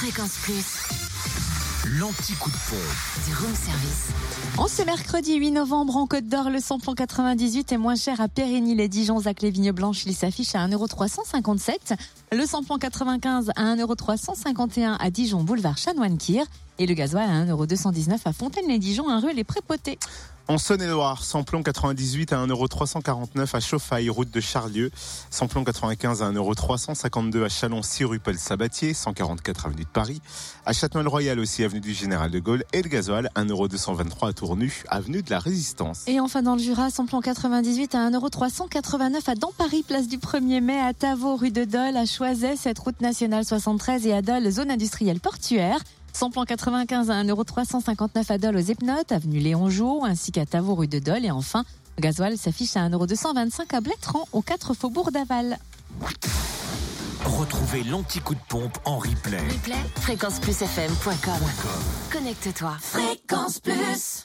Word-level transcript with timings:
Fréquence 0.00 0.38
Plus, 0.44 0.64
L'anti-coup 1.98 2.48
de 2.48 2.56
pompe. 2.70 3.26
du 3.26 3.34
room 3.34 3.54
service. 3.54 4.08
En 4.56 4.66
ce 4.66 4.82
mercredi 4.82 5.34
8 5.34 5.50
novembre, 5.50 5.94
en 5.98 6.06
Côte 6.06 6.26
d'Or, 6.26 6.48
le 6.48 6.58
samplon 6.58 6.94
98 6.94 7.72
est 7.72 7.76
moins 7.76 7.96
cher 7.96 8.18
à 8.18 8.28
Périgny-les-Dijon, 8.28 9.20
Zac 9.20 9.42
les 9.42 9.50
Vignes 9.50 9.72
Blanches. 9.72 10.06
Il 10.06 10.14
s'affiche 10.14 10.54
à 10.54 10.66
1,357€. 10.66 11.98
Le 12.32 12.46
samplon 12.46 12.78
95 12.78 13.50
à 13.54 13.74
1,351€ 13.76 14.96
à 14.98 15.10
Dijon, 15.10 15.42
boulevard 15.42 15.76
Chanoine-Kir. 15.76 16.46
Et 16.80 16.86
le 16.86 16.94
gasoil 16.94 17.28
à 17.28 17.44
1,219€ 17.44 18.20
à 18.24 18.32
Fontaine-les-Dijon, 18.32 19.10
un 19.10 19.20
rue 19.20 19.34
Les 19.34 19.44
Prépotés. 19.44 19.98
En 20.48 20.56
Saône-et-Loire, 20.56 21.22
samplon 21.22 21.62
98 21.62 22.32
à 22.32 22.44
1,349€ 22.46 23.54
à 23.54 23.60
Chauffaille, 23.60 24.08
route 24.08 24.30
de 24.30 24.40
Charlieu. 24.40 24.90
Samplon 25.28 25.62
95 25.62 26.22
à 26.22 26.32
1,352€ 26.32 27.44
à 27.44 27.48
Chalon-6 27.48 28.04
rue 28.06 28.18
Paul 28.18 28.38
Sabatier, 28.38 28.94
144 28.94 29.66
avenue 29.66 29.82
de 29.82 29.88
Paris. 29.88 30.22
À 30.64 30.72
Châtenois-le-Royal 30.72 31.38
aussi, 31.38 31.64
avenue 31.64 31.80
du 31.80 31.92
Général 31.92 32.30
de 32.30 32.38
Gaulle. 32.38 32.64
Et 32.72 32.80
le 32.80 32.88
gasoil, 32.88 33.28
1,223€ 33.36 34.28
à 34.30 34.32
Tournu, 34.32 34.82
avenue 34.88 35.22
de 35.22 35.30
la 35.30 35.38
Résistance. 35.38 36.04
Et 36.06 36.18
enfin 36.18 36.40
dans 36.40 36.56
le 36.56 36.62
Jura, 36.62 36.88
samplon 36.88 37.20
98 37.20 37.94
à 37.94 38.10
1,389€ 38.10 39.30
à 39.30 39.34
Dampary, 39.34 39.82
place 39.82 40.08
du 40.08 40.16
1er 40.16 40.62
mai, 40.62 40.80
à 40.80 40.94
Tavaux, 40.94 41.36
rue 41.36 41.50
de 41.50 41.64
Dole, 41.64 41.98
à 41.98 42.06
Choiset, 42.06 42.56
cette 42.56 42.78
route 42.78 43.02
nationale 43.02 43.44
73 43.44 44.06
et 44.06 44.14
à 44.14 44.22
Dole, 44.22 44.50
zone 44.50 44.70
industrielle 44.70 45.20
portuaire. 45.20 45.78
Samplon 46.12 46.44
95 46.44 47.10
à 47.10 47.22
1,359€ 47.22 48.32
à 48.32 48.38
Dole 48.38 48.56
aux 48.56 48.60
Epnotes, 48.60 49.12
avenue 49.12 49.38
Léon 49.38 49.70
Jouot, 49.70 50.04
ainsi 50.04 50.32
qu'à 50.32 50.46
Tavaux, 50.46 50.74
rue 50.74 50.88
de 50.88 50.98
Dole. 50.98 51.24
Et 51.24 51.30
enfin, 51.30 51.64
le 51.98 52.02
gasoil 52.02 52.36
s'affiche 52.36 52.76
à 52.76 52.88
1,225€ 52.88 53.74
à 53.74 53.80
Blétran, 53.80 54.26
aux 54.32 54.42
4 54.42 54.74
faubourgs 54.74 55.12
d'Aval. 55.12 55.58
Retrouvez 57.24 57.84
l'anti-coup 57.84 58.34
de 58.34 58.40
pompe 58.48 58.78
en 58.84 58.98
replay. 58.98 59.38
Replay, 59.38 59.76
fréquenceplusfm.com. 59.96 61.40
Connecte-toi. 62.10 62.76
Fréquence 62.80 63.60
Plus. 63.60 64.18